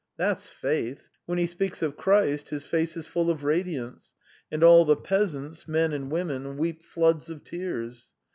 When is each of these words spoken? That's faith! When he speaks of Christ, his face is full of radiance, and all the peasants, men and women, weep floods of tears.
That's 0.17 0.49
faith! 0.49 1.09
When 1.27 1.37
he 1.37 1.45
speaks 1.45 1.83
of 1.83 1.95
Christ, 1.95 2.49
his 2.49 2.65
face 2.65 2.97
is 2.97 3.05
full 3.05 3.29
of 3.29 3.43
radiance, 3.43 4.13
and 4.51 4.63
all 4.63 4.83
the 4.83 4.95
peasants, 4.95 5.67
men 5.67 5.93
and 5.93 6.09
women, 6.09 6.57
weep 6.57 6.81
floods 6.81 7.29
of 7.29 7.43
tears. 7.43 8.09